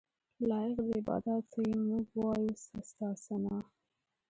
لایق 0.49 0.77
د 0.87 0.89
عباداتو 0.99 1.59
یې 1.69 1.75
موږ 1.87 2.05
وایو 2.19 2.53
ستا 2.87 3.07
ثناء. 3.25 3.63